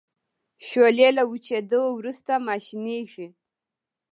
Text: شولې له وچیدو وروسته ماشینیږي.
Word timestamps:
شولې 0.67 1.09
له 1.17 1.23
وچیدو 1.31 1.81
وروسته 1.97 2.31
ماشینیږي. 2.47 3.27